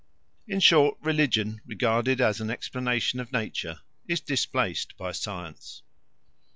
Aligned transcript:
In 0.47 0.59
short, 0.59 0.97
religion, 1.03 1.61
regarded 1.63 2.19
as 2.21 2.41
an 2.41 2.49
explanation 2.49 3.19
of 3.19 3.31
nature, 3.31 3.81
is 4.07 4.19
displaced 4.19 4.97
by 4.97 5.11
science. 5.11 5.83